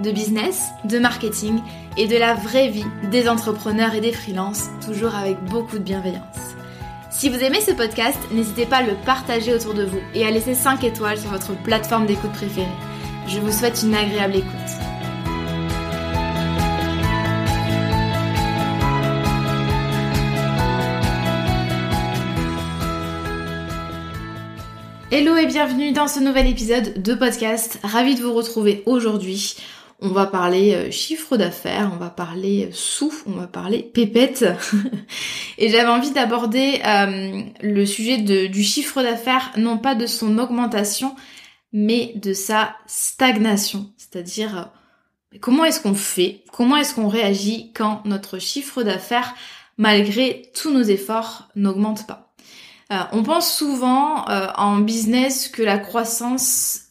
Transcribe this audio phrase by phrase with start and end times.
[0.00, 1.60] de business, de marketing
[1.96, 6.24] et de la vraie vie des entrepreneurs et des freelances, toujours avec beaucoup de bienveillance.
[7.10, 10.30] Si vous aimez ce podcast, n'hésitez pas à le partager autour de vous et à
[10.30, 12.66] laisser 5 étoiles sur votre plateforme d'écoute préférée.
[13.26, 14.50] Je vous souhaite une agréable écoute.
[25.12, 27.80] Hello et bienvenue dans ce nouvel épisode de podcast.
[27.82, 29.56] Ravi de vous retrouver aujourd'hui
[30.02, 34.44] on va parler euh, chiffre d'affaires, on va parler euh, sous, on va parler pépette.
[35.58, 41.14] et j'avais envie d'aborder euh, le sujet du chiffre d'affaires, non pas de son augmentation,
[41.72, 43.92] mais de sa stagnation.
[43.96, 44.70] C'est-à-dire
[45.40, 49.34] comment est-ce qu'on fait, comment est-ce qu'on réagit quand notre chiffre d'affaires,
[49.76, 52.26] malgré tous nos efforts, n'augmente pas?
[53.12, 54.24] on pense souvent
[54.56, 56.89] en business que la croissance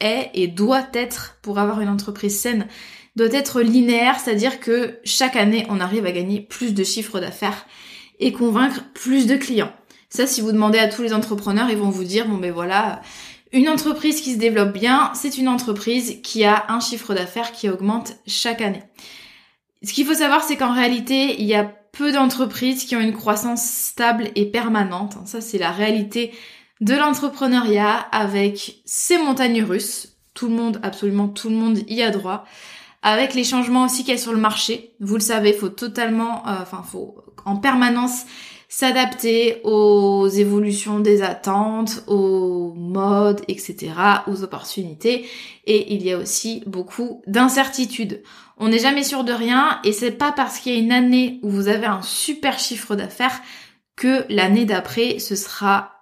[0.00, 2.66] est et doit être, pour avoir une entreprise saine,
[3.16, 7.66] doit être linéaire, c'est-à-dire que chaque année, on arrive à gagner plus de chiffres d'affaires
[8.18, 9.72] et convaincre plus de clients.
[10.08, 13.00] Ça, si vous demandez à tous les entrepreneurs, ils vont vous dire, bon ben voilà,
[13.52, 17.68] une entreprise qui se développe bien, c'est une entreprise qui a un chiffre d'affaires qui
[17.68, 18.82] augmente chaque année.
[19.82, 23.16] Ce qu'il faut savoir, c'est qu'en réalité, il y a peu d'entreprises qui ont une
[23.16, 25.16] croissance stable et permanente.
[25.24, 26.32] Ça, c'est la réalité
[26.80, 30.16] de l'entrepreneuriat avec ses montagnes russes.
[30.34, 32.44] Tout le monde, absolument tout le monde y a droit.
[33.02, 34.94] Avec les changements aussi qu'il y a sur le marché.
[35.00, 38.24] Vous le savez, faut totalement, euh, enfin, faut en permanence
[38.68, 43.92] s'adapter aux évolutions des attentes, aux modes, etc.,
[44.28, 45.26] aux opportunités.
[45.66, 48.22] Et il y a aussi beaucoup d'incertitudes.
[48.58, 51.40] On n'est jamais sûr de rien et c'est pas parce qu'il y a une année
[51.42, 53.40] où vous avez un super chiffre d'affaires
[53.96, 55.99] que l'année d'après ce sera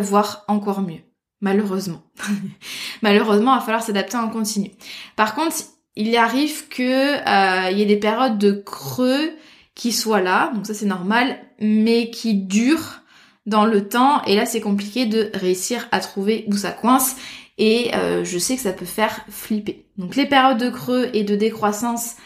[0.00, 1.00] voire encore mieux.
[1.40, 2.02] Malheureusement.
[3.02, 4.70] Malheureusement, il va falloir s'adapter en continu.
[5.16, 5.56] Par contre,
[5.96, 9.30] il arrive que euh, y ait des périodes de creux
[9.74, 13.02] qui soient là, donc ça c'est normal, mais qui durent
[13.46, 14.22] dans le temps.
[14.24, 17.16] Et là, c'est compliqué de réussir à trouver où ça coince.
[17.58, 19.86] Et euh, je sais que ça peut faire flipper.
[19.96, 22.16] Donc les périodes de creux et de décroissance,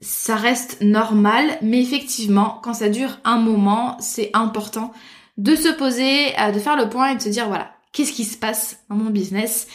[0.00, 4.92] ça reste normal, mais effectivement, quand ça dure un moment, c'est important
[5.40, 8.36] de se poser, de faire le point et de se dire voilà, qu'est-ce qui se
[8.36, 9.66] passe dans mon business?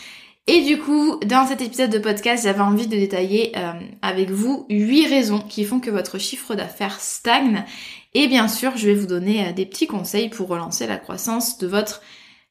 [0.48, 3.72] Et du coup, dans cet épisode de podcast, j'avais envie de détailler euh,
[4.03, 7.66] avec vous huit raisons qui font que votre chiffre d'affaires stagne.
[8.14, 11.58] Et bien sûr, je vais vous donner euh, des petits conseils pour relancer la croissance
[11.58, 12.03] de votre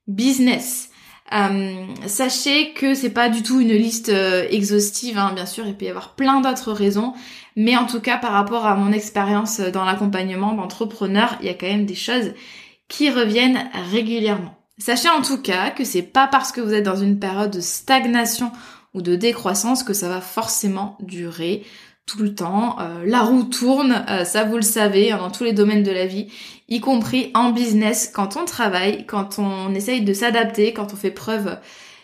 [0.09, 0.91] business.
[1.33, 4.09] Euh, sachez que c'est pas du tout une liste
[4.51, 7.15] exhaustive, hein, bien sûr, il peut y avoir plein d'autres raisons,
[7.55, 11.55] mais en tout cas par rapport à mon expérience dans l'accompagnement d'entrepreneurs, il y a
[11.55, 12.33] quand même des choses
[12.89, 14.59] qui reviennent régulièrement.
[14.79, 17.61] Sachez en tout cas que c'est pas parce que vous êtes dans une période de
[17.61, 18.51] stagnation
[18.93, 21.65] ou de décroissance que ça va forcément durer
[22.07, 22.77] tout le temps.
[22.81, 25.91] Euh, la roue tourne, euh, ça vous le savez, hein, dans tous les domaines de
[25.91, 26.29] la vie,
[26.69, 31.11] y compris en business, quand on travaille, quand on essaye de s'adapter, quand on fait
[31.11, 31.59] preuve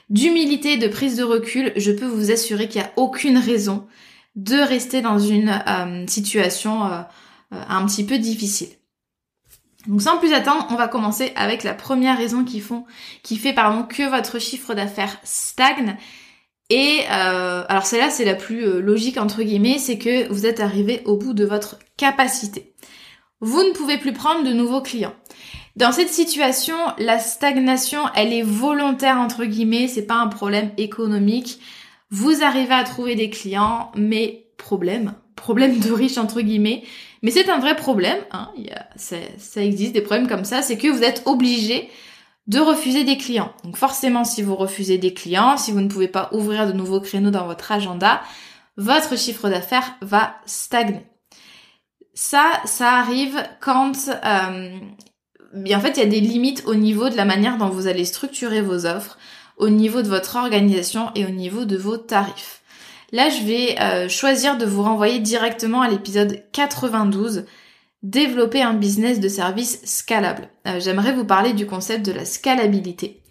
[0.08, 3.86] d'humilité, de prise de recul, je peux vous assurer qu'il n'y a aucune raison
[4.36, 6.82] de rester dans une euh, situation
[7.52, 8.68] un petit peu difficile.
[9.86, 12.84] Donc sans plus attendre, on va commencer avec la première raison qui, font,
[13.22, 15.96] qui fait pardon, que votre chiffre d'affaires stagne.
[16.68, 20.60] Et euh, alors celle-là, c'est la plus euh, logique entre guillemets, c'est que vous êtes
[20.60, 22.74] arrivé au bout de votre capacité.
[23.40, 25.14] Vous ne pouvez plus prendre de nouveaux clients.
[25.76, 31.58] Dans cette situation, la stagnation, elle est volontaire entre guillemets, c'est pas un problème économique.
[32.10, 36.84] Vous arrivez à trouver des clients, mais problème, problème de riche entre guillemets,
[37.22, 38.50] mais c'est un vrai problème, hein,
[38.96, 39.16] ça,
[39.62, 41.90] existe des problèmes comme ça, c'est que vous êtes obligé
[42.46, 43.52] de refuser des clients.
[43.64, 47.00] Donc forcément, si vous refusez des clients, si vous ne pouvez pas ouvrir de nouveaux
[47.00, 48.22] créneaux dans votre agenda,
[48.76, 51.04] votre chiffre d'affaires va stagner.
[52.14, 54.78] ça, ça arrive quand euh,
[55.54, 58.04] en fait il y a des limites au niveau de la manière dont vous allez
[58.04, 59.18] structurer vos offres,
[59.58, 62.59] au niveau de votre organisation et au niveau de vos tarifs.
[63.12, 67.44] Là, je vais euh, choisir de vous renvoyer directement à l'épisode 92
[68.02, 70.48] développer un business de service scalable.
[70.66, 73.22] Euh, j'aimerais vous parler du concept de la scalabilité.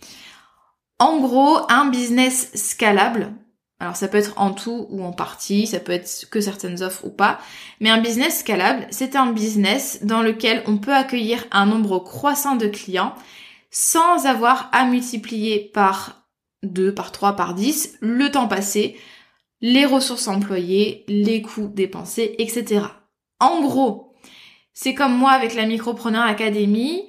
[1.00, 3.34] En gros, un business scalable,
[3.80, 7.06] alors ça peut être en tout ou en partie, ça peut être que certaines offres
[7.06, 7.40] ou pas,
[7.80, 12.56] mais un business scalable, c'est un business dans lequel on peut accueillir un nombre croissant
[12.56, 13.16] de clients
[13.72, 16.28] sans avoir à multiplier par
[16.64, 18.98] 2, par 3, par 10 le temps passé,
[19.62, 22.82] les ressources employées, les coûts dépensés, etc.
[23.40, 24.14] En gros,
[24.74, 27.04] c'est comme moi avec la Micropreneur Academy,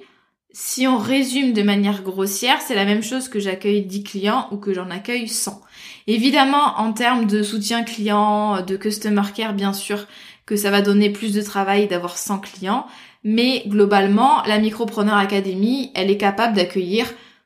[0.53, 4.57] si on résume de manière grossière, c'est la même chose que j'accueille 10 clients ou
[4.57, 5.61] que j'en accueille 100.
[6.07, 10.07] Évidemment, en termes de soutien client, de customer care, bien sûr
[10.45, 12.85] que ça va donner plus de travail d'avoir 100 clients,
[13.23, 17.05] mais globalement, la Micropreneur Academy, elle est capable d'accueillir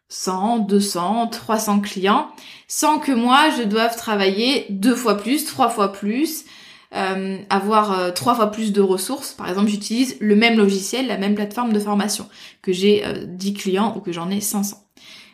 [0.09, 2.27] 100, 200, 300 clients
[2.67, 6.45] sans que moi je doive travailler deux fois plus, trois fois plus,
[6.93, 9.33] euh, avoir euh, trois fois plus de ressources.
[9.33, 12.29] Par exemple, j'utilise le même logiciel, la même plateforme de formation,
[12.61, 14.81] que j'ai 10 euh, clients ou que j'en ai 500.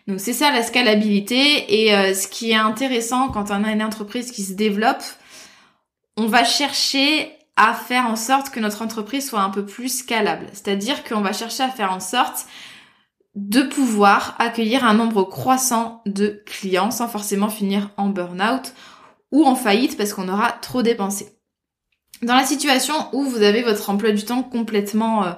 [0.07, 4.31] Donc c'est ça la scalabilité et ce qui est intéressant quand on a une entreprise
[4.31, 5.03] qui se développe,
[6.17, 10.47] on va chercher à faire en sorte que notre entreprise soit un peu plus scalable.
[10.53, 12.47] C'est-à-dire qu'on va chercher à faire en sorte
[13.35, 18.73] de pouvoir accueillir un nombre croissant de clients sans forcément finir en burn-out
[19.31, 21.37] ou en faillite parce qu'on aura trop dépensé.
[22.21, 25.31] Dans la situation où vous avez votre emploi du temps complètement euh,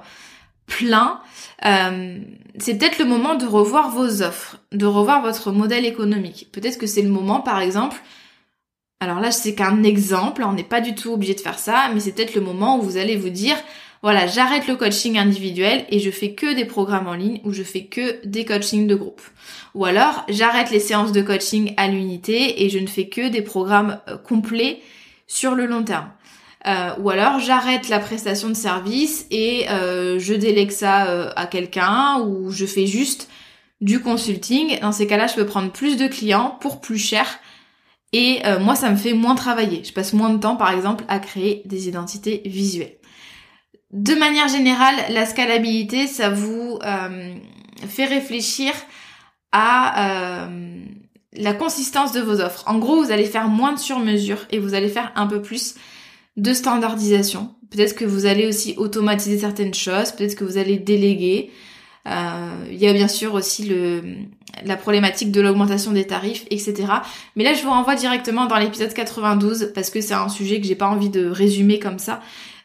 [0.66, 1.20] plein,
[1.64, 2.18] euh,
[2.58, 6.48] c'est peut-être le moment de revoir vos offres, de revoir votre modèle économique.
[6.52, 8.02] Peut-être que c'est le moment, par exemple,
[9.00, 12.00] alors là c'est qu'un exemple, on n'est pas du tout obligé de faire ça, mais
[12.00, 13.56] c'est peut-être le moment où vous allez vous dire,
[14.04, 17.62] voilà, j'arrête le coaching individuel et je fais que des programmes en ligne ou je
[17.62, 19.22] fais que des coachings de groupe.
[19.74, 23.40] Ou alors, j'arrête les séances de coaching à l'unité et je ne fais que des
[23.40, 24.82] programmes euh, complets
[25.26, 26.10] sur le long terme.
[26.66, 32.20] Euh, ou alors j'arrête la prestation de service et euh, je délègue ça à quelqu'un
[32.26, 33.30] ou je fais juste
[33.80, 34.80] du consulting.
[34.80, 37.38] Dans ces cas-là, je peux prendre plus de clients pour plus cher
[38.12, 39.82] et moi ça me fait moins travailler.
[39.82, 42.98] Je passe moins de temps par exemple à créer des identités visuelles.
[43.94, 46.80] De manière générale, la scalabilité, ça vous
[47.88, 48.72] fait réfléchir
[49.52, 50.48] à
[51.32, 52.64] la consistance de vos offres.
[52.66, 55.76] En gros, vous allez faire moins de sur-mesure et vous allez faire un peu plus
[56.36, 57.54] de standardisation.
[57.70, 61.52] Peut-être que vous allez aussi automatiser certaines choses, peut-être que vous allez déléguer.
[62.08, 63.72] Euh, il y a bien sûr aussi
[64.64, 66.74] la problématique de l'augmentation des tarifs, etc.
[67.36, 70.66] Mais là, je vous renvoie directement dans l'épisode 92 parce que c'est un sujet que
[70.66, 72.20] j'ai pas envie de résumer comme ça.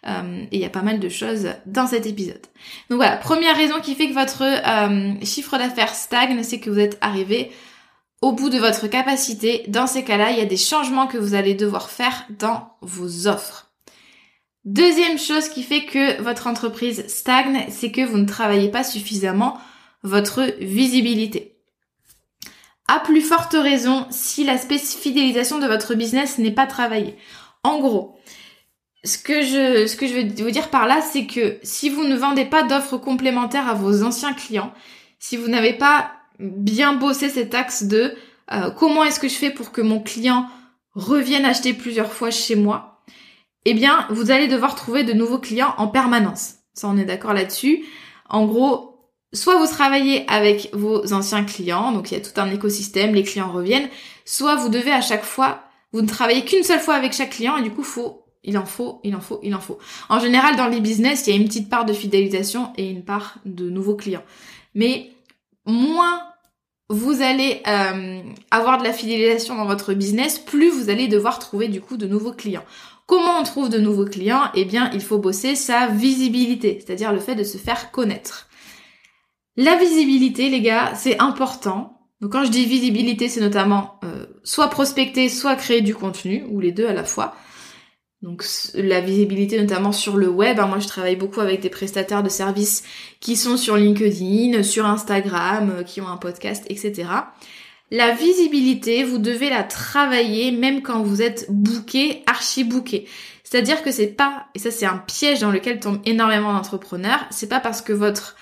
[0.07, 2.41] Euh, et il y a pas mal de choses dans cet épisode.
[2.89, 6.79] Donc voilà, première raison qui fait que votre euh, chiffre d'affaires stagne, c'est que vous
[6.79, 7.51] êtes arrivé
[8.21, 9.63] au bout de votre capacité.
[9.67, 13.27] Dans ces cas-là, il y a des changements que vous allez devoir faire dans vos
[13.27, 13.71] offres.
[14.65, 19.57] Deuxième chose qui fait que votre entreprise stagne, c'est que vous ne travaillez pas suffisamment
[20.03, 21.57] votre visibilité.
[22.87, 27.15] À plus forte raison si l'aspect fidélisation de votre business n'est pas travaillé.
[27.63, 28.17] En gros,
[29.03, 32.03] ce que je, ce que je veux vous dire par là, c'est que si vous
[32.03, 34.73] ne vendez pas d'offres complémentaires à vos anciens clients,
[35.19, 38.15] si vous n'avez pas bien bosser cet axe de
[38.51, 40.47] euh, comment est-ce que je fais pour que mon client
[40.95, 43.03] revienne acheter plusieurs fois chez moi,
[43.65, 46.55] eh bien, vous allez devoir trouver de nouveaux clients en permanence.
[46.73, 47.85] Ça, on est d'accord là-dessus.
[48.29, 48.99] En gros,
[49.33, 53.23] soit vous travaillez avec vos anciens clients, donc il y a tout un écosystème, les
[53.23, 53.89] clients reviennent,
[54.25, 57.57] soit vous devez à chaque fois, vous ne travaillez qu'une seule fois avec chaque client
[57.57, 59.79] et du coup, faut, il en faut, il en faut, il en faut.
[60.09, 63.03] En général, dans les business, il y a une petite part de fidélisation et une
[63.03, 64.23] part de nouveaux clients.
[64.75, 65.11] Mais
[65.65, 66.23] moins
[66.89, 71.67] vous allez euh, avoir de la fidélisation dans votre business, plus vous allez devoir trouver
[71.67, 72.65] du coup de nouveaux clients.
[73.05, 74.49] Comment on trouve de nouveaux clients?
[74.55, 78.47] Eh bien, il faut bosser sa visibilité, c'est-à-dire le fait de se faire connaître.
[79.55, 81.99] La visibilité, les gars, c'est important.
[82.21, 86.59] Donc quand je dis visibilité, c'est notamment euh, soit prospecter, soit créer du contenu, ou
[86.59, 87.35] les deux à la fois.
[88.21, 90.59] Donc la visibilité notamment sur le web.
[90.59, 90.67] Hein.
[90.67, 92.83] Moi je travaille beaucoup avec des prestataires de services
[93.21, 97.07] qui sont sur LinkedIn, sur Instagram, euh, qui ont un podcast, etc.
[97.91, 103.07] La visibilité, vous devez la travailler même quand vous êtes booké, archi booké.
[103.43, 107.49] C'est-à-dire que c'est pas, et ça c'est un piège dans lequel tombent énormément d'entrepreneurs, c'est
[107.49, 108.35] pas parce que votre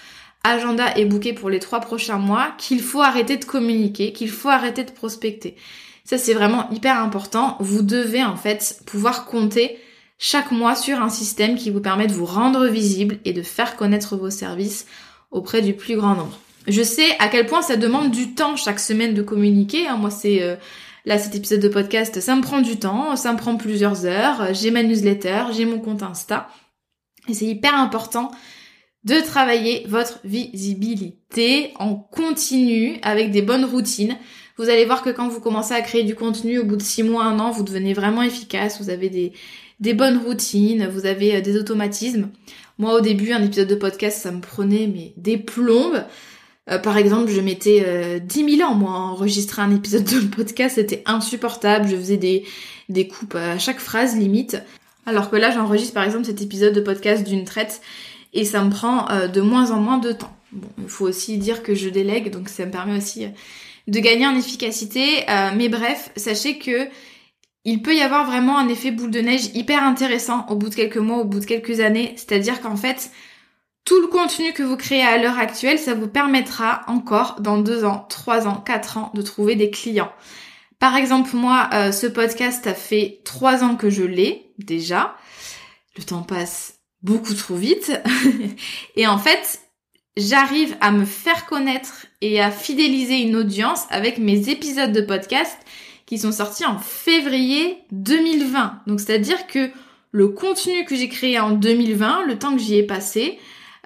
[0.43, 4.49] agenda est booké pour les trois prochains mois qu'il faut arrêter de communiquer, qu'il faut
[4.49, 5.55] arrêter de prospecter.
[6.03, 7.57] Ça, c'est vraiment hyper important.
[7.59, 9.77] Vous devez en fait pouvoir compter
[10.17, 13.75] chaque mois sur un système qui vous permet de vous rendre visible et de faire
[13.75, 14.87] connaître vos services
[15.31, 16.39] auprès du plus grand nombre.
[16.67, 19.87] Je sais à quel point ça demande du temps chaque semaine de communiquer.
[19.87, 19.97] Hein.
[19.97, 20.55] Moi, c'est euh,
[21.05, 24.53] là cet épisode de podcast, ça me prend du temps, ça me prend plusieurs heures.
[24.53, 26.49] J'ai ma newsletter, j'ai mon compte Insta,
[27.27, 28.31] et c'est hyper important
[29.07, 34.17] de travailler votre visibilité en continu avec des bonnes routines.
[34.57, 37.03] Vous allez voir que quand vous commencez à créer du contenu, au bout de six
[37.03, 38.81] mois, un an, vous devenez vraiment efficace.
[38.81, 39.31] Vous avez des,
[39.79, 42.29] des bonnes routines, vous avez euh, des automatismes.
[42.79, 46.03] Moi, au début, un épisode de podcast, ça me prenait mais des plombes.
[46.69, 50.19] Euh, par exemple, je mettais euh, 10 000 ans, moi, à enregistrer un épisode de
[50.35, 50.75] podcast.
[50.75, 51.87] C'était insupportable.
[51.87, 52.43] Je faisais des,
[52.89, 54.57] des coupes à chaque phrase, limite.
[55.05, 57.79] Alors que là, j'enregistre, par exemple, cet épisode de podcast d'une traite
[58.37, 60.35] et ça me prend euh, de moins en moins de temps.
[60.53, 63.27] Bon, il faut aussi dire que je délègue, donc ça me permet aussi
[63.87, 65.25] de gagner en efficacité.
[65.55, 66.87] mais bref, sachez que
[67.67, 70.75] il peut y avoir vraiment un effet boule de neige hyper intéressant au bout de
[70.75, 72.13] quelques mois, au bout de quelques années.
[72.15, 73.11] C'est-à-dire qu'en fait,
[73.83, 77.83] tout le contenu que vous créez à l'heure actuelle, ça vous permettra encore dans deux
[77.83, 80.11] ans, trois ans, quatre ans de trouver des clients.
[80.79, 85.15] Par exemple, moi, euh, ce podcast a fait trois ans que je l'ai déjà.
[85.97, 87.91] Le temps passe beaucoup trop vite.
[88.95, 89.61] et en fait,
[90.17, 95.57] j'arrive à me faire connaître et à fidéliser une audience avec mes épisodes de podcast
[96.05, 98.81] qui sont sortis en février 2020.
[98.87, 99.69] Donc c'est-à-dire que
[100.11, 103.37] le contenu que j'ai créé en 2020, le temps que j'y ai passé,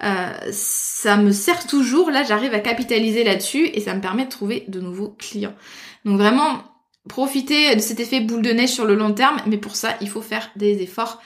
[0.02, 2.10] euh, ça me sert toujours.
[2.10, 5.54] Là, j'arrive à capitaliser là-dessus et ça me permet de trouver de nouveaux clients.
[6.04, 6.62] Donc vraiment,
[7.08, 10.08] profitez de cet effet boule de neige sur le long terme, mais pour ça, il
[10.08, 11.20] faut faire des efforts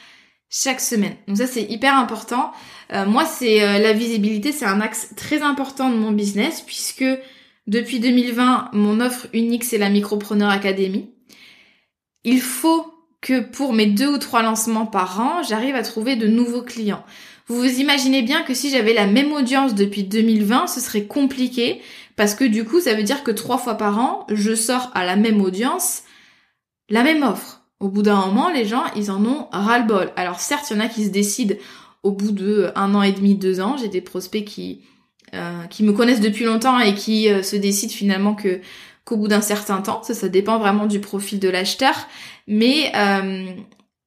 [0.51, 1.17] chaque semaine.
[1.27, 2.53] Donc ça, c'est hyper important.
[2.93, 7.05] Euh, moi, c'est euh, la visibilité, c'est un axe très important de mon business puisque
[7.67, 11.11] depuis 2020, mon offre unique, c'est la Micropreneur Academy.
[12.25, 16.29] Il faut que pour mes deux ou trois lancements par an, j'arrive à trouver de
[16.29, 17.05] nouveaux clients.
[17.49, 21.81] Vous vous imaginez bien que si j'avais la même audience depuis 2020, ce serait compliqué
[22.17, 25.05] parce que du coup, ça veut dire que trois fois par an, je sors à
[25.05, 26.03] la même audience
[26.89, 27.66] la même offre.
[27.79, 30.11] Au bout d'un moment, les gens, ils en ont ras-le-bol.
[30.17, 31.57] Alors certes, il y en a qui se décident
[32.03, 33.77] au bout de un an et demi, deux ans.
[33.77, 34.83] J'ai des prospects qui
[35.35, 38.61] euh, qui me connaissent depuis longtemps et qui euh, se décident finalement que
[39.05, 41.95] qu'au bout d'un certain temps, ça, ça dépend vraiment du profil de l'acheteur,
[42.47, 43.45] mais euh,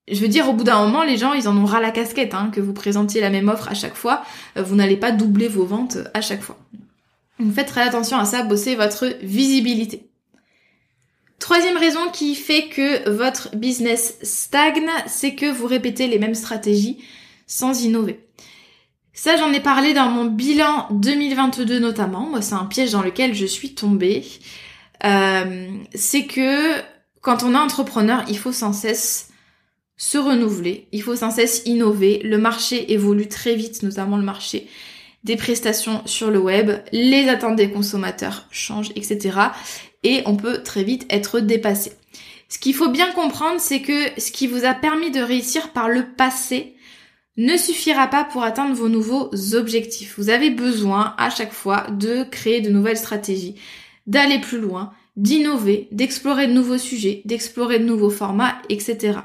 [0.09, 2.33] je veux dire, au bout d'un moment, les gens, ils en ont ras la casquette,
[2.33, 4.23] hein, que vous présentiez la même offre à chaque fois,
[4.55, 6.57] vous n'allez pas doubler vos ventes à chaque fois.
[7.39, 10.08] Donc faites très attention à ça, bossez votre visibilité.
[11.39, 16.99] Troisième raison qui fait que votre business stagne, c'est que vous répétez les mêmes stratégies
[17.47, 18.19] sans innover.
[19.13, 22.21] Ça, j'en ai parlé dans mon bilan 2022 notamment.
[22.29, 24.25] Moi, c'est un piège dans lequel je suis tombée.
[25.03, 26.75] Euh, c'est que
[27.21, 29.29] quand on est entrepreneur, il faut sans cesse
[29.97, 32.21] se renouveler, il faut sans cesse innover.
[32.23, 34.67] Le marché évolue très vite, notamment le marché
[35.25, 39.37] des prestations sur le web, les attentes des consommateurs changent, etc.
[40.03, 41.93] Et on peut très vite être dépassé.
[42.47, 45.89] Ce qu'il faut bien comprendre, c'est que ce qui vous a permis de réussir par
[45.89, 46.75] le passé,
[47.39, 50.15] ne suffira pas pour atteindre vos nouveaux objectifs.
[50.17, 53.55] Vous avez besoin à chaque fois de créer de nouvelles stratégies,
[54.07, 59.19] d'aller plus loin, d'innover, d'explorer de nouveaux sujets, d'explorer de nouveaux formats, etc.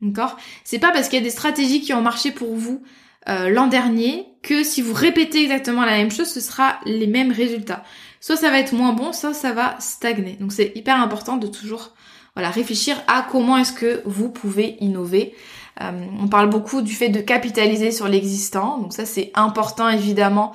[0.00, 0.38] D'accord?
[0.64, 2.82] C'est pas parce qu'il y a des stratégies qui ont marché pour vous
[3.28, 7.30] euh, l'an dernier que si vous répétez exactement la même chose, ce sera les mêmes
[7.30, 7.84] résultats.
[8.20, 10.36] Soit ça va être moins bon, soit ça va stagner.
[10.40, 11.90] Donc c'est hyper important de toujours
[12.36, 15.34] voilà, réfléchir à comment est-ce que vous pouvez innover.
[15.80, 20.52] Euh, on parle beaucoup du fait de capitaliser sur l'existant, donc ça c'est important évidemment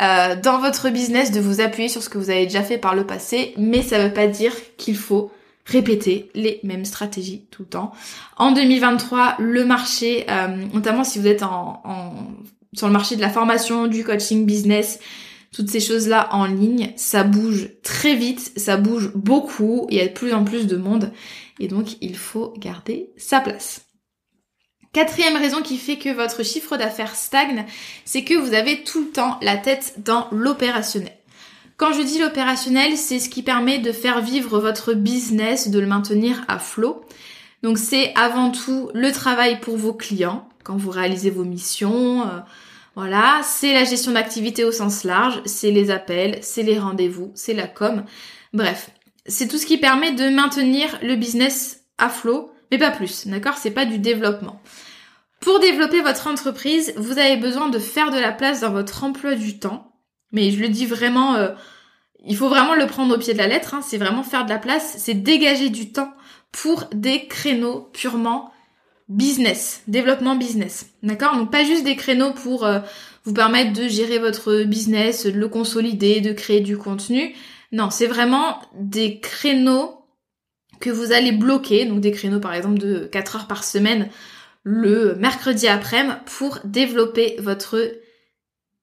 [0.00, 2.94] euh, dans votre business de vous appuyer sur ce que vous avez déjà fait par
[2.94, 5.30] le passé, mais ça ne veut pas dire qu'il faut
[5.66, 7.92] répéter les mêmes stratégies tout le temps.
[8.36, 11.82] En 2023, le marché, euh, notamment si vous êtes en,
[12.72, 15.00] sur le marché de la formation, du coaching business,
[15.54, 20.06] toutes ces choses-là en ligne, ça bouge très vite, ça bouge beaucoup, il y a
[20.06, 21.12] de plus en plus de monde,
[21.58, 23.82] et donc il faut garder sa place.
[24.92, 27.64] Quatrième raison qui fait que votre chiffre d'affaires stagne,
[28.04, 31.16] c'est que vous avez tout le temps la tête dans l'opérationnel.
[31.76, 35.86] Quand je dis l'opérationnel, c'est ce qui permet de faire vivre votre business, de le
[35.86, 37.02] maintenir à flot.
[37.62, 42.40] Donc c'est avant tout le travail pour vos clients, quand vous réalisez vos missions, euh,
[42.94, 47.54] voilà, c'est la gestion d'activité au sens large, c'est les appels, c'est les rendez-vous, c'est
[47.54, 48.04] la com.
[48.52, 48.90] Bref,
[49.26, 53.56] c'est tout ce qui permet de maintenir le business à flot mais pas plus, d'accord?
[53.56, 54.60] C'est pas du développement.
[55.40, 59.34] Pour développer votre entreprise, vous avez besoin de faire de la place dans votre emploi
[59.34, 59.92] du temps.
[60.32, 61.50] Mais je le dis vraiment, euh,
[62.24, 63.74] il faut vraiment le prendre au pied de la lettre.
[63.74, 63.80] Hein.
[63.82, 66.12] c'est vraiment faire de la place, c'est dégager du temps
[66.52, 68.52] pour des créneaux purement
[69.10, 70.86] business, développement business.
[71.02, 71.36] D'accord?
[71.36, 72.78] Donc pas juste des créneaux pour euh,
[73.24, 77.34] vous permettre de gérer votre business, de le consolider, de créer du contenu.
[77.72, 79.96] Non, c'est vraiment des créneaux
[80.80, 84.08] que vous allez bloquer, donc des créneaux par exemple de 4 heures par semaine
[84.62, 87.92] le mercredi après-midi pour développer votre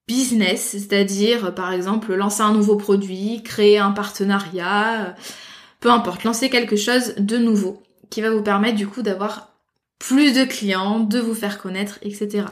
[0.07, 5.15] business, c'est-à-dire par exemple lancer un nouveau produit, créer un partenariat,
[5.79, 9.56] peu importe, lancer quelque chose de nouveau qui va vous permettre du coup d'avoir
[10.00, 12.46] plus de clients, de vous faire connaître, etc.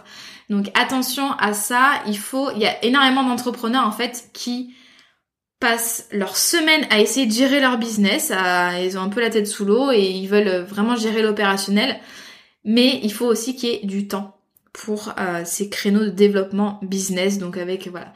[0.50, 4.76] Donc attention à ça, il faut, il y a énormément d'entrepreneurs en fait qui
[5.60, 8.32] passent leur semaine à essayer de gérer leur business,
[8.84, 12.00] ils ont un peu la tête sous l'eau et ils veulent vraiment gérer l'opérationnel,
[12.64, 14.38] mais il faut aussi qu'il y ait du temps
[14.74, 18.14] pour euh, ces créneaux de développement business, donc avec voilà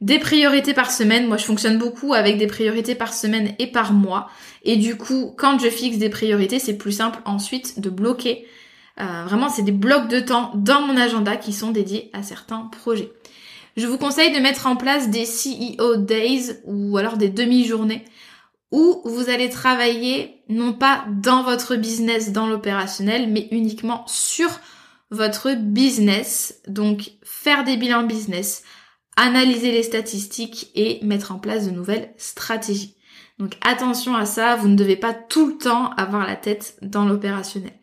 [0.00, 1.26] des priorités par semaine.
[1.26, 4.30] Moi, je fonctionne beaucoup avec des priorités par semaine et par mois.
[4.64, 8.46] Et du coup, quand je fixe des priorités, c'est plus simple ensuite de bloquer.
[9.00, 12.70] Euh, vraiment, c'est des blocs de temps dans mon agenda qui sont dédiés à certains
[12.82, 13.12] projets.
[13.76, 18.04] Je vous conseille de mettre en place des CEO Days ou alors des demi-journées
[18.72, 24.48] où vous allez travailler non pas dans votre business, dans l'opérationnel, mais uniquement sur
[25.10, 26.60] votre business.
[26.68, 28.62] Donc faire des bilans business,
[29.16, 32.96] analyser les statistiques et mettre en place de nouvelles stratégies.
[33.38, 37.06] Donc attention à ça, vous ne devez pas tout le temps avoir la tête dans
[37.06, 37.79] l'opérationnel.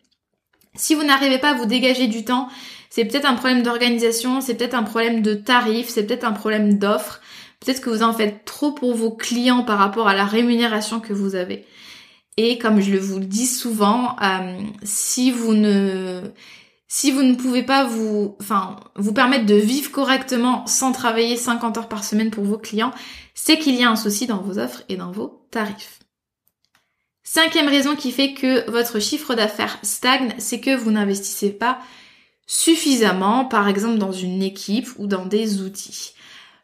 [0.78, 2.48] Si vous n'arrivez pas à vous dégager du temps,
[2.88, 6.78] c'est peut-être un problème d'organisation, c'est peut-être un problème de tarif, c'est peut-être un problème
[6.78, 7.20] d'offre,
[7.60, 11.12] peut-être que vous en faites trop pour vos clients par rapport à la rémunération que
[11.12, 11.66] vous avez.
[12.36, 16.22] Et comme je vous le dis souvent, euh, si vous ne
[17.34, 18.36] pouvez pas vous
[19.12, 22.92] permettre de vivre correctement sans travailler 50 heures par semaine pour vos clients,
[23.34, 25.97] c'est qu'il y a un souci dans vos offres et dans vos tarifs.
[27.30, 31.78] Cinquième raison qui fait que votre chiffre d'affaires stagne, c'est que vous n'investissez pas
[32.46, 36.14] suffisamment, par exemple dans une équipe ou dans des outils.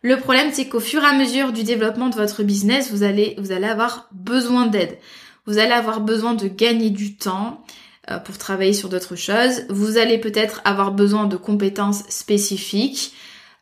[0.00, 3.34] Le problème, c'est qu'au fur et à mesure du développement de votre business, vous allez,
[3.36, 4.96] vous allez avoir besoin d'aide.
[5.44, 7.62] Vous allez avoir besoin de gagner du temps,
[8.10, 9.66] euh, pour travailler sur d'autres choses.
[9.68, 13.12] Vous allez peut-être avoir besoin de compétences spécifiques.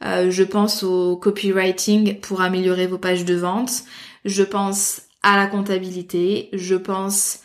[0.05, 3.83] Euh, je pense au copywriting pour améliorer vos pages de vente.
[4.25, 6.49] Je pense à la comptabilité.
[6.53, 7.41] Je pense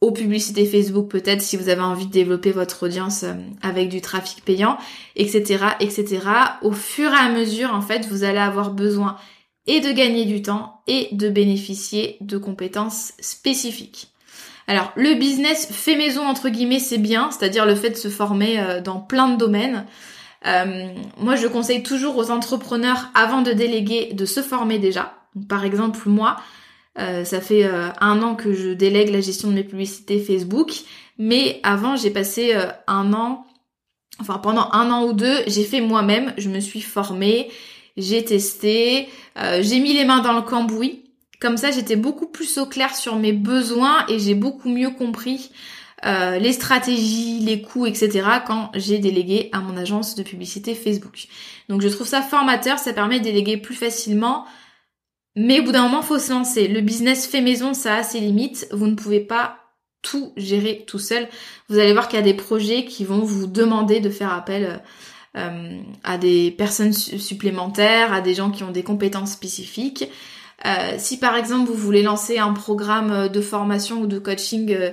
[0.00, 4.00] aux publicités Facebook peut-être si vous avez envie de développer votre audience euh, avec du
[4.00, 4.78] trafic payant,
[5.16, 6.20] etc., etc.
[6.62, 9.16] Au fur et à mesure, en fait, vous allez avoir besoin
[9.66, 14.12] et de gagner du temps et de bénéficier de compétences spécifiques.
[14.68, 18.60] Alors le business fait maison entre guillemets c'est bien, c'est-à-dire le fait de se former
[18.60, 19.86] euh, dans plein de domaines.
[20.46, 20.88] Euh,
[21.18, 25.14] moi je conseille toujours aux entrepreneurs avant de déléguer de se former déjà.
[25.48, 26.36] par exemple moi,
[26.98, 30.72] euh, ça fait un an que je délègue la gestion de mes publicités Facebook,
[31.18, 32.54] mais avant j'ai passé
[32.86, 33.46] un an,
[34.20, 37.50] enfin pendant un an ou deux, j'ai fait moi-même, je me suis formée,
[37.96, 39.08] j'ai testé,
[39.60, 41.02] j'ai mis les mains dans le cambouis
[41.40, 45.50] comme ça, j'étais beaucoup plus au clair sur mes besoins et j'ai beaucoup mieux compris
[46.04, 48.26] euh, les stratégies, les coûts, etc.
[48.46, 51.26] quand j'ai délégué à mon agence de publicité Facebook.
[51.68, 54.46] Donc je trouve ça formateur, ça permet de déléguer plus facilement.
[55.36, 56.66] Mais au bout d'un moment, faut se lancer.
[56.66, 58.66] Le business fait maison, ça a ses limites.
[58.72, 59.58] Vous ne pouvez pas
[60.00, 61.28] tout gérer tout seul.
[61.68, 64.80] Vous allez voir qu'il y a des projets qui vont vous demander de faire appel
[65.36, 70.08] euh, à des personnes supplémentaires, à des gens qui ont des compétences spécifiques.
[70.64, 74.92] Euh, si par exemple vous voulez lancer un programme de formation ou de coaching euh,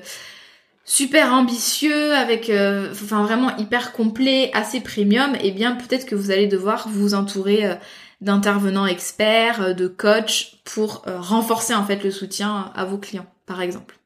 [0.83, 2.51] super ambitieux, avec
[2.91, 7.77] enfin vraiment hyper complet, assez premium, eh bien peut-être que vous allez devoir vous entourer
[8.23, 13.99] d'intervenants experts, de coachs pour renforcer en fait le soutien à vos clients, par exemple.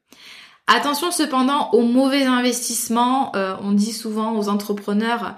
[0.66, 3.32] Attention cependant aux mauvais investissements.
[3.62, 5.36] on dit souvent aux entrepreneurs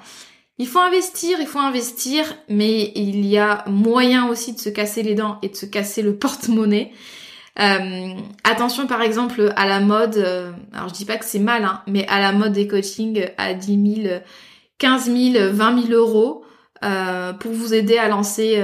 [0.60, 5.02] il faut investir, il faut investir, mais il y a moyen aussi de se casser
[5.02, 6.92] les dents et de se casser le porte-monnaie.
[7.58, 8.12] Euh,
[8.44, 11.80] attention par exemple à la mode, euh, alors je dis pas que c'est mal, hein,
[11.86, 14.20] mais à la mode des coachings à 10 000,
[14.76, 16.44] 15 000, 20 000 euros
[16.84, 18.62] euh, pour vous aider à lancer,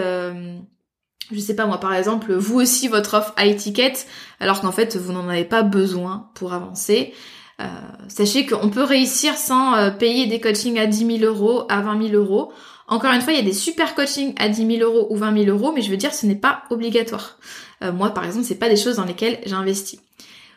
[1.32, 4.06] je sais pas moi par exemple, vous aussi votre offre à étiquette,
[4.40, 7.12] alors qu'en fait vous n'en avez pas besoin pour avancer.
[7.60, 7.64] Euh,
[8.08, 12.08] sachez qu'on peut réussir sans euh, payer des coachings à 10 000 euros, à 20
[12.08, 12.52] 000 euros.
[12.86, 15.44] Encore une fois, il y a des super coachings à 10 000 euros ou 20
[15.44, 17.38] 000 euros, mais je veux dire, ce n'est pas obligatoire.
[17.82, 20.00] Euh, moi, par exemple, c'est pas des choses dans lesquelles j'investis.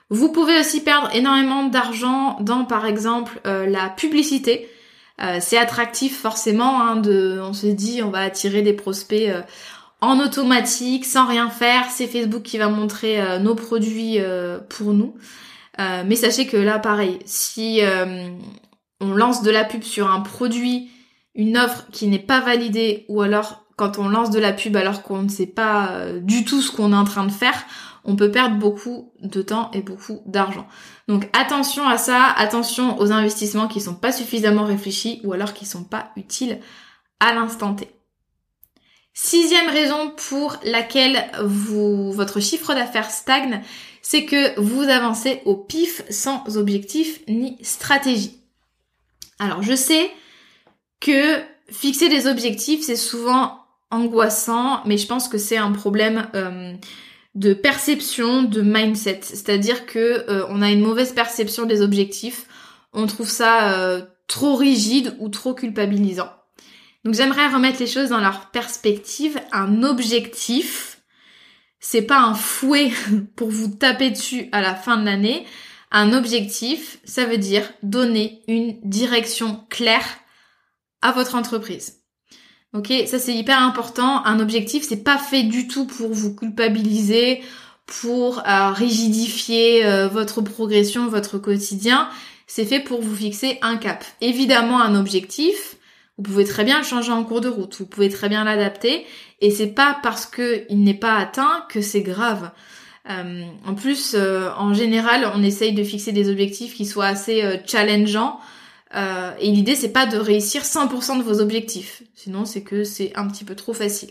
[0.09, 4.67] Vous pouvez aussi perdre énormément d'argent dans, par exemple, la publicité.
[5.39, 6.81] C'est attractif forcément.
[6.81, 7.01] Hein,
[7.41, 9.29] on se dit, on va attirer des prospects
[10.01, 11.85] en automatique, sans rien faire.
[11.89, 14.17] C'est Facebook qui va montrer nos produits
[14.69, 15.15] pour nous.
[15.79, 18.29] Euh, mais sachez que là, pareil, si euh,
[18.99, 20.89] on lance de la pub sur un produit,
[21.35, 25.03] une offre qui n'est pas validée, ou alors quand on lance de la pub alors
[25.03, 27.65] qu'on ne sait pas euh, du tout ce qu'on est en train de faire,
[28.03, 30.67] on peut perdre beaucoup de temps et beaucoup d'argent.
[31.07, 35.65] Donc attention à ça, attention aux investissements qui sont pas suffisamment réfléchis ou alors qui
[35.65, 36.59] sont pas utiles
[37.19, 37.89] à l'instant T.
[39.13, 43.61] Sixième raison pour laquelle votre chiffre d'affaires stagne,
[44.01, 48.39] c'est que vous avancez au pif sans objectif ni stratégie.
[49.39, 50.09] Alors je sais
[51.01, 53.59] que fixer des objectifs, c'est souvent
[53.91, 56.73] angoissant, mais je pense que c'est un problème euh,
[57.35, 59.19] de perception, de mindset.
[59.23, 62.45] C'est-à-dire que euh, on a une mauvaise perception des objectifs,
[62.93, 66.31] on trouve ça euh, trop rigide ou trop culpabilisant.
[67.05, 69.39] Donc j'aimerais remettre les choses dans leur perspective.
[69.51, 71.01] Un objectif,
[71.79, 72.91] c'est pas un fouet
[73.35, 75.45] pour vous taper dessus à la fin de l'année.
[75.91, 80.05] Un objectif, ça veut dire donner une direction claire
[81.01, 81.98] à votre entreprise.
[82.73, 84.23] Ok, ça c'est hyper important.
[84.25, 87.41] Un objectif, c'est pas fait du tout pour vous culpabiliser,
[87.87, 92.09] pour euh, rigidifier euh, votre progression, votre quotidien.
[92.45, 94.03] C'est fait pour vous fixer un cap.
[94.21, 95.77] Évidemment, un objectif,
[96.17, 97.75] vous pouvez très bien le changer en cours de route.
[97.79, 99.03] Vous pouvez très bien l'adapter.
[99.41, 102.51] Et c'est pas parce que il n'est pas atteint que c'est grave.
[103.09, 108.39] Euh, en plus, en général, on essaye de fixer des objectifs qui soient assez challengeants
[108.95, 113.15] euh, et l'idée c'est pas de réussir 100% de vos objectifs, sinon c'est que c'est
[113.15, 114.09] un petit peu trop facile.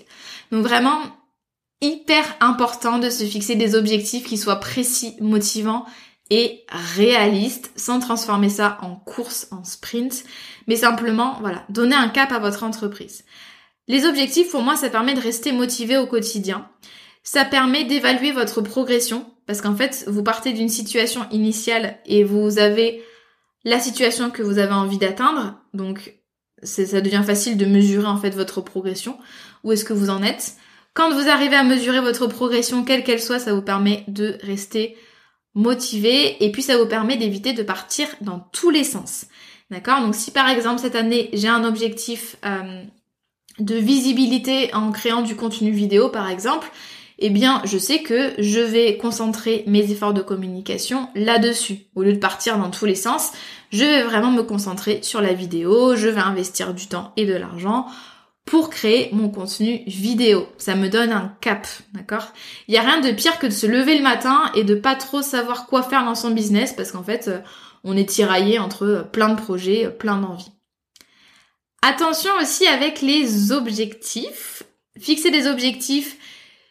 [0.52, 1.00] Donc vraiment
[1.80, 5.84] hyper important de se fixer des objectifs qui soient précis, motivants
[6.30, 10.24] et réalistes, sans transformer ça en course, en sprint,
[10.68, 13.24] mais simplement voilà donner un cap à votre entreprise.
[13.88, 16.68] Les objectifs pour moi ça permet de rester motivé au quotidien.
[17.24, 22.58] Ça permet d'évaluer votre progression parce qu'en fait vous partez d'une situation initiale et vous
[22.58, 23.02] avez
[23.64, 25.59] la situation que vous avez envie d'atteindre.
[25.75, 26.14] Donc,
[26.62, 29.18] ça devient facile de mesurer en fait votre progression.
[29.64, 30.57] Où est-ce que vous en êtes?
[30.94, 34.97] Quand vous arrivez à mesurer votre progression, quelle qu'elle soit, ça vous permet de rester
[35.55, 39.27] motivé et puis ça vous permet d'éviter de partir dans tous les sens.
[39.71, 40.01] D'accord?
[40.01, 42.83] Donc si par exemple cette année j'ai un objectif euh,
[43.59, 46.71] de visibilité en créant du contenu vidéo par exemple,
[47.18, 51.81] eh bien, je sais que je vais concentrer mes efforts de communication là-dessus.
[51.96, 53.33] Au lieu de partir dans tous les sens,
[53.72, 57.35] je vais vraiment me concentrer sur la vidéo, je vais investir du temps et de
[57.35, 57.87] l'argent
[58.44, 60.46] pour créer mon contenu vidéo.
[60.59, 62.33] Ça me donne un cap, d'accord?
[62.66, 64.94] Il y a rien de pire que de se lever le matin et de pas
[64.94, 67.40] trop savoir quoi faire dans son business parce qu'en fait, euh,
[67.85, 70.52] on est tiraillé entre plein de projets, plein d'envies.
[71.83, 74.62] Attention aussi avec les objectifs.
[74.98, 76.16] Fixer des objectifs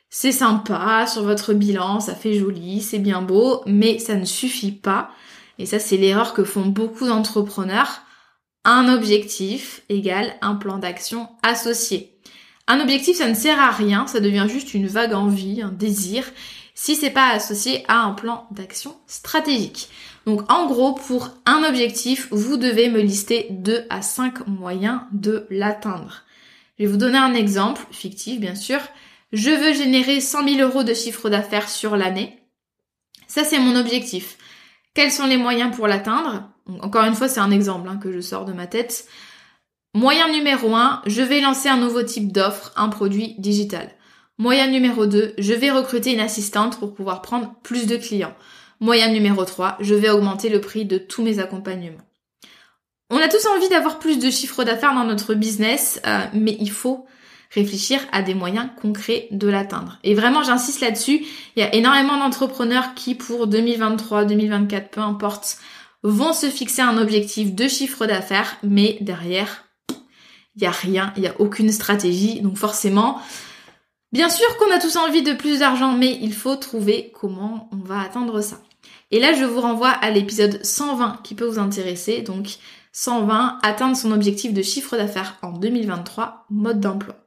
[0.10, 4.72] c'est sympa sur votre bilan, ça fait joli, c'est bien beau, mais ça ne suffit
[4.72, 5.12] pas.
[5.60, 8.02] Et ça, c'est l'erreur que font beaucoup d'entrepreneurs.
[8.64, 12.14] Un objectif égale un plan d'action associé.
[12.68, 16.26] Un objectif, ça ne sert à rien, ça devient juste une vague envie, un désir,
[16.76, 19.90] si c'est pas associé à un plan d'action stratégique.
[20.26, 25.48] Donc en gros, pour un objectif, vous devez me lister 2 à 5 moyens de
[25.50, 26.24] l'atteindre.
[26.78, 28.80] Je vais vous donner un exemple, fictif bien sûr.
[29.34, 32.40] Je veux générer 100 000 euros de chiffre d'affaires sur l'année.
[33.28, 34.38] Ça, c'est mon objectif.
[34.94, 36.50] Quels sont les moyens pour l'atteindre?
[36.82, 39.08] Encore une fois, c'est un exemple hein, que je sors de ma tête.
[39.94, 43.90] Moyen numéro 1, je vais lancer un nouveau type d'offre, un produit digital.
[44.38, 48.36] Moyen numéro 2, je vais recruter une assistante pour pouvoir prendre plus de clients.
[48.80, 51.98] Moyen numéro 3, je vais augmenter le prix de tous mes accompagnements.
[53.10, 56.70] On a tous envie d'avoir plus de chiffre d'affaires dans notre business, euh, mais il
[56.70, 57.06] faut
[57.52, 60.00] réfléchir à des moyens concrets de l'atteindre.
[60.04, 65.58] Et vraiment, j'insiste là-dessus, il y a énormément d'entrepreneurs qui, pour 2023, 2024, peu importe,
[66.04, 69.66] vont se fixer un objectif de chiffre d'affaires, mais derrière,
[70.56, 72.42] il n'y a rien, il n'y a aucune stratégie.
[72.42, 73.22] Donc forcément,
[74.12, 77.78] bien sûr qu'on a tous envie de plus d'argent, mais il faut trouver comment on
[77.78, 78.58] va atteindre ça.
[79.12, 82.22] Et là, je vous renvoie à l'épisode 120 qui peut vous intéresser.
[82.22, 82.58] Donc
[82.92, 87.27] 120, atteindre son objectif de chiffre d'affaires en 2023, mode d'emploi.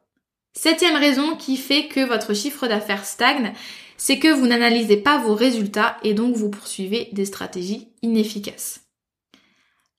[0.53, 3.55] Septième raison qui fait que votre chiffre d'affaires stagne,
[3.97, 8.81] c'est que vous n'analysez pas vos résultats et donc vous poursuivez des stratégies inefficaces.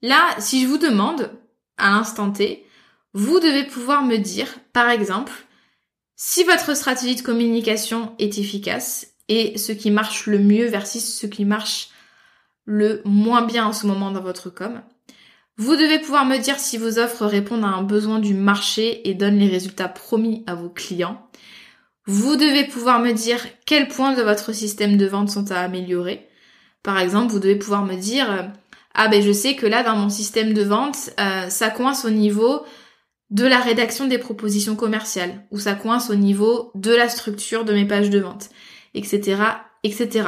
[0.02, 1.32] Là, si je vous demande,
[1.78, 2.66] à l'instant T,
[3.14, 5.34] vous devez pouvoir me dire, par exemple,
[6.16, 11.28] si votre stratégie de communication est efficace et ce qui marche le mieux versus ce
[11.28, 11.90] qui marche
[12.66, 14.82] le moins bien en ce moment dans votre com.
[15.62, 19.14] Vous devez pouvoir me dire si vos offres répondent à un besoin du marché et
[19.14, 21.30] donnent les résultats promis à vos clients.
[22.08, 26.28] Vous devez pouvoir me dire quels points de votre système de vente sont à améliorer.
[26.82, 28.52] Par exemple, vous devez pouvoir me dire
[28.96, 32.10] ah ben je sais que là dans mon système de vente, euh, ça coince au
[32.10, 32.64] niveau
[33.30, 37.74] de la rédaction des propositions commerciales, ou ça coince au niveau de la structure de
[37.74, 38.50] mes pages de vente,
[38.96, 39.38] etc.,
[39.84, 40.24] etc.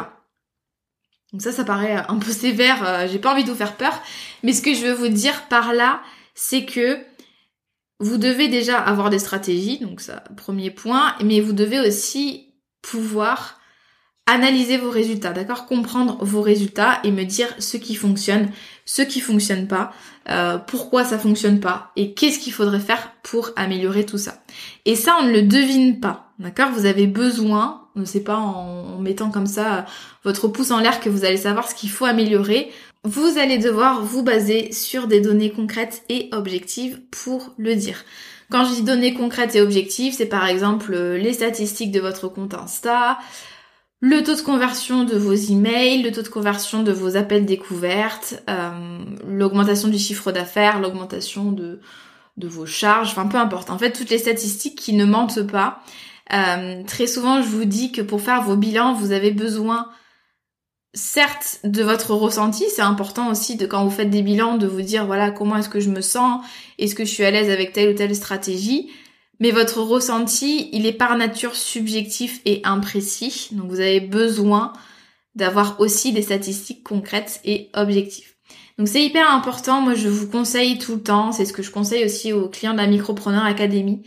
[1.34, 4.00] Donc ça, ça paraît un peu sévère, euh, j'ai pas envie de vous faire peur,
[4.44, 6.02] mais ce que je veux vous dire par là,
[6.36, 7.00] c'est que
[8.00, 13.60] vous devez déjà avoir des stratégies, donc ça, premier point, mais vous devez aussi pouvoir
[14.26, 15.66] analyser vos résultats, d'accord?
[15.66, 18.50] Comprendre vos résultats et me dire ce qui fonctionne,
[18.86, 19.92] ce qui fonctionne pas,
[20.30, 24.44] euh, pourquoi ça fonctionne pas et qu'est-ce qu'il faudrait faire pour améliorer tout ça.
[24.86, 26.72] Et ça, on ne le devine pas, d'accord?
[26.72, 29.86] Vous avez besoin, ne sais pas en, mettant comme ça
[30.24, 32.72] votre pouce en l'air que vous allez savoir ce qu'il faut améliorer.
[33.04, 38.06] Vous allez devoir vous baser sur des données concrètes et objectives pour le dire.
[38.50, 42.54] Quand je dis données concrètes et objectives, c'est par exemple les statistiques de votre compte
[42.54, 43.18] Insta,
[44.00, 48.44] le taux de conversion de vos emails, le taux de conversion de vos appels découvertes,
[48.50, 51.80] euh, l'augmentation du chiffre d'affaires, l'augmentation de,
[52.38, 53.70] de vos charges, enfin peu importe.
[53.70, 55.82] En fait, toutes les statistiques qui ne mentent pas.
[56.32, 59.90] Euh, très souvent, je vous dis que pour faire vos bilans, vous avez besoin,
[60.94, 62.64] certes, de votre ressenti.
[62.74, 65.70] C'est important aussi de quand vous faites des bilans de vous dire voilà comment est-ce
[65.70, 66.46] que je me sens,
[66.80, 68.90] est-ce que je suis à l'aise avec telle ou telle stratégie?
[69.40, 73.50] Mais votre ressenti, il est par nature subjectif et imprécis.
[73.52, 74.72] Donc vous avez besoin
[75.36, 78.34] d'avoir aussi des statistiques concrètes et objectives.
[78.78, 81.70] Donc c'est hyper important, moi je vous conseille tout le temps, c'est ce que je
[81.70, 84.04] conseille aussi aux clients de la Micropreneur Academy.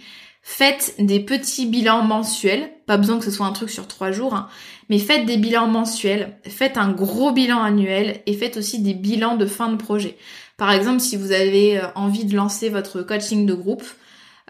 [0.49, 4.33] Faites des petits bilans mensuels, pas besoin que ce soit un truc sur trois jours,
[4.33, 4.49] hein,
[4.89, 9.37] mais faites des bilans mensuels, faites un gros bilan annuel et faites aussi des bilans
[9.37, 10.17] de fin de projet.
[10.57, 13.83] Par exemple, si vous avez euh, envie de lancer votre coaching de groupe,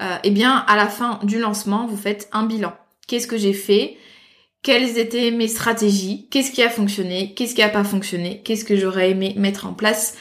[0.03, 2.75] euh, eh bien à la fin du lancement, vous faites un bilan.
[3.09, 3.97] Qu'est-ce que j'ai fait?
[4.63, 6.29] Quelles étaient mes stratégies?
[6.31, 7.33] Qu'est-ce qui a fonctionné?
[7.33, 8.43] Qu'est-ce qui a pas fonctionné?
[8.45, 10.15] Qu'est-ce que j'aurais aimé mettre en place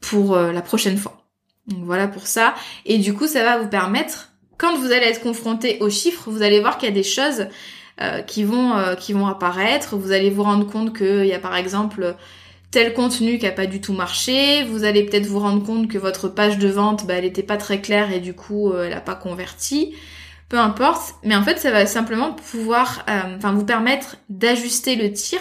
[0.00, 1.26] pour euh, la prochaine fois?
[1.66, 2.54] Donc voilà pour ça.
[2.86, 4.31] Et du coup, ça va vous permettre,
[4.62, 7.48] quand vous allez être confronté aux chiffres, vous allez voir qu'il y a des choses
[8.00, 9.96] euh, qui vont qui vont apparaître.
[9.96, 12.16] Vous allez vous rendre compte qu'il y a par exemple
[12.72, 15.98] tel contenu qui a pas du tout marché, vous allez peut-être vous rendre compte que
[15.98, 18.94] votre page de vente, bah, elle était pas très claire et du coup, euh, elle
[18.94, 19.94] a pas converti.
[20.48, 25.12] Peu importe, mais en fait, ça va simplement pouvoir, euh, enfin, vous permettre d'ajuster le
[25.12, 25.40] tir.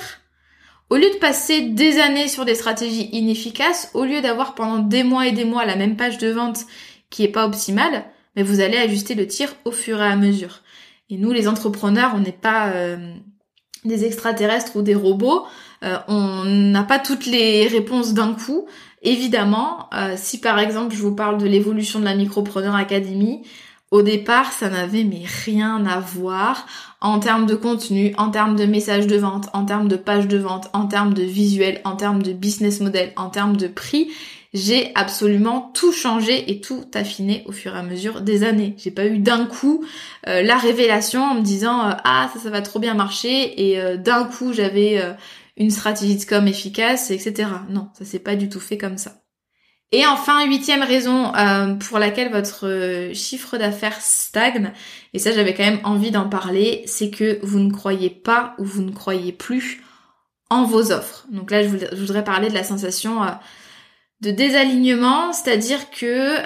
[0.89, 5.03] Au lieu de passer des années sur des stratégies inefficaces, au lieu d'avoir pendant des
[5.03, 6.59] mois et des mois la même page de vente
[7.09, 10.61] qui est pas optimale, mais vous allez ajuster le tir au fur et à mesure.
[11.09, 13.13] Et nous, les entrepreneurs, on n'est pas euh,
[13.83, 15.45] des extraterrestres ou des robots.
[15.83, 18.67] Euh, on n'a pas toutes les réponses d'un coup.
[19.01, 23.41] Évidemment, euh, si par exemple je vous parle de l'évolution de la Micropreneur Academy,
[23.91, 26.65] au départ, ça n'avait mais rien à voir
[27.01, 30.37] en termes de contenu, en termes de messages de vente, en termes de pages de
[30.37, 34.09] vente, en termes de visuel, en termes de business model, en termes de prix.
[34.53, 38.75] J'ai absolument tout changé et tout affiné au fur et à mesure des années.
[38.77, 39.83] J'ai pas eu d'un coup
[40.27, 44.25] euh, la révélation en me disant ah ça ça va trop bien marcher et d'un
[44.25, 45.01] coup j'avais
[45.55, 47.49] une stratégie de com efficace, etc.
[47.69, 49.20] Non, ça s'est pas du tout fait comme ça.
[49.91, 54.71] Et enfin, huitième raison euh, pour laquelle votre euh, chiffre d'affaires stagne,
[55.13, 58.63] et ça j'avais quand même envie d'en parler, c'est que vous ne croyez pas ou
[58.63, 59.81] vous ne croyez plus
[60.49, 61.25] en vos offres.
[61.29, 63.31] Donc là, je, voudrais parler de la sensation euh,
[64.21, 66.37] de désalignement, c'est-à-dire que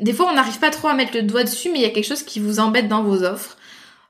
[0.00, 1.90] des fois on n'arrive pas trop à mettre le doigt dessus, mais il y a
[1.90, 3.58] quelque chose qui vous embête dans vos offres.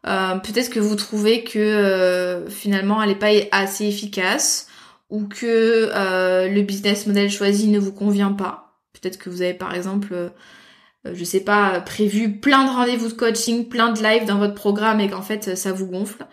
[0.07, 4.68] Euh, peut-être que vous trouvez que euh, finalement elle n'est pas assez efficace
[5.11, 8.79] ou que euh, le business model choisi ne vous convient pas.
[8.93, 10.33] Peut-être que vous avez par exemple,
[11.05, 15.01] je sais pas, prévu plein de rendez-vous de coaching, plein de lives dans votre programme
[15.01, 16.27] et qu'en fait ça vous gonfle.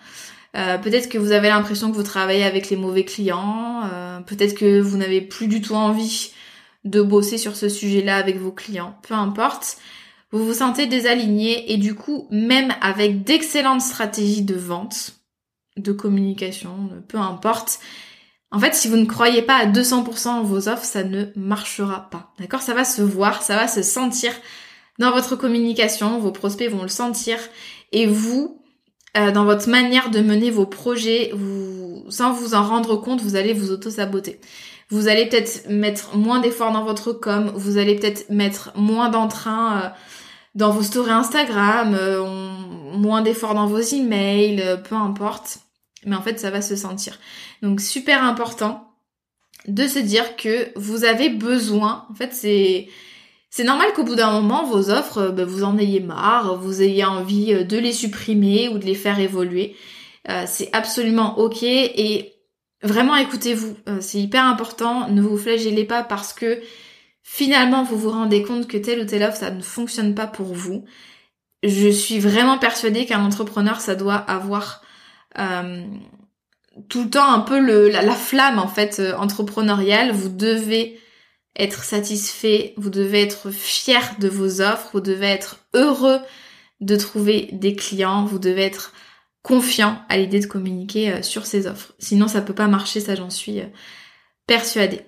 [0.53, 3.83] peut-être que vous avez l'impression que vous travaillez avec les mauvais clients.
[4.25, 6.31] peut-être que vous n'avez plus du tout envie
[6.85, 8.97] de bosser sur ce sujet-là avec vos clients.
[9.07, 9.77] Peu importe
[10.35, 15.15] vous vous sentez désaligné et du coup, même avec d'excellentes stratégies de vente,
[15.77, 17.79] de communication, peu importe,
[18.55, 22.07] en fait, si vous ne croyez pas à 200% en vos offres, ça ne marchera
[22.09, 22.31] pas.
[22.39, 22.61] D'accord?
[22.61, 24.31] Ça va se voir, ça va se sentir
[24.97, 27.37] dans votre communication, vos prospects vont le sentir
[27.91, 28.61] et vous,
[29.17, 31.33] euh, dans votre manière de mener vos projets,
[32.07, 34.39] sans vous en rendre compte, vous allez vous auto-saboter.
[34.89, 39.81] Vous allez peut-être mettre moins d'efforts dans votre com, vous allez peut-être mettre moins d'entrain
[39.81, 39.89] euh,
[40.53, 42.23] dans vos stories Instagram, euh,
[42.93, 45.64] moins d'efforts dans vos emails, peu importe.
[46.05, 47.19] Mais en fait, ça va se sentir.
[47.61, 48.91] Donc, super important
[49.67, 52.05] de se dire que vous avez besoin.
[52.11, 55.99] En fait, c'est normal qu'au bout d'un moment, vos offres, euh, ben, vous en ayez
[55.99, 59.75] marre, vous ayez envie de les supprimer ou de les faire évoluer.
[60.47, 62.35] c'est absolument ok et
[62.85, 66.61] vraiment écoutez-vous, euh, c'est hyper important, ne vous flagellez pas parce que
[67.23, 70.53] finalement vous vous rendez compte que telle ou telle offre ça ne fonctionne pas pour
[70.53, 70.85] vous.
[71.63, 74.84] Je suis vraiment persuadée qu'un entrepreneur ça doit avoir euh,
[76.89, 80.11] tout le temps un peu le, la, flamme en fait euh, entrepreneuriale.
[80.11, 80.99] Vous devez
[81.55, 86.19] être satisfait, vous devez être fier de vos offres, vous devez être heureux
[86.81, 88.93] de trouver des clients, vous devez être
[89.41, 91.93] confiant à l'idée de communiquer euh, sur ces offres.
[91.99, 93.67] Sinon ça peut pas marcher, ça j'en suis euh,
[94.47, 95.01] persuadée.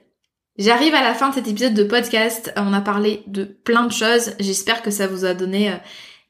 [0.57, 2.51] J'arrive à la fin de cet épisode de podcast.
[2.55, 4.31] On a parlé de plein de choses.
[4.39, 5.77] J'espère que ça vous a donné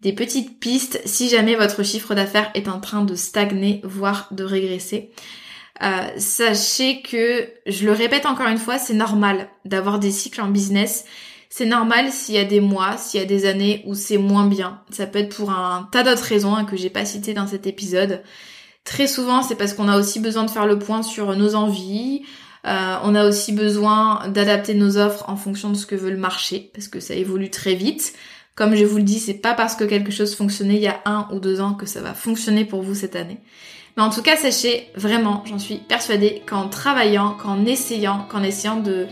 [0.01, 4.43] des petites pistes si jamais votre chiffre d'affaires est en train de stagner, voire de
[4.43, 5.11] régresser.
[5.83, 10.49] Euh, sachez que, je le répète encore une fois, c'est normal d'avoir des cycles en
[10.49, 11.05] business.
[11.49, 14.47] C'est normal s'il y a des mois, s'il y a des années où c'est moins
[14.47, 14.81] bien.
[14.89, 17.67] Ça peut être pour un tas d'autres raisons hein, que j'ai pas citées dans cet
[17.67, 18.21] épisode.
[18.83, 22.23] Très souvent, c'est parce qu'on a aussi besoin de faire le point sur nos envies.
[22.65, 26.17] Euh, on a aussi besoin d'adapter nos offres en fonction de ce que veut le
[26.17, 28.13] marché, parce que ça évolue très vite.
[28.57, 30.99] Comme je vous le dis, c'est pas parce que quelque chose fonctionnait il y a
[31.05, 33.37] un ou deux ans que ça va fonctionner pour vous cette année.
[33.95, 38.77] Mais en tout cas, sachez vraiment, j'en suis persuadée, qu'en travaillant, qu'en essayant, qu'en essayant
[38.77, 39.05] de,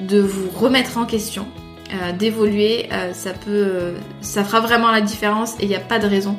[0.00, 1.46] de vous remettre en question,
[1.94, 6.00] euh, d'évoluer, euh, ça peut, ça fera vraiment la différence et il n'y a pas
[6.00, 6.36] de raison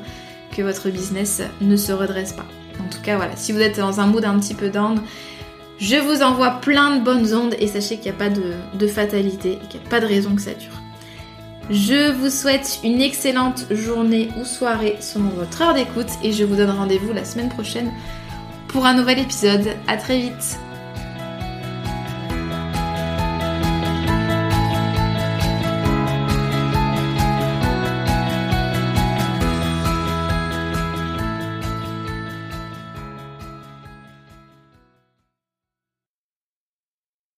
[0.51, 2.45] que votre business ne se redresse pas.
[2.85, 5.01] En tout cas, voilà, si vous êtes dans un mood un petit peu down,
[5.79, 8.87] je vous envoie plein de bonnes ondes et sachez qu'il n'y a pas de, de
[8.87, 10.82] fatalité et qu'il n'y a pas de raison que ça dure.
[11.69, 16.55] Je vous souhaite une excellente journée ou soirée selon votre heure d'écoute et je vous
[16.55, 17.91] donne rendez-vous la semaine prochaine
[18.67, 19.69] pour un nouvel épisode.
[19.87, 20.57] À très vite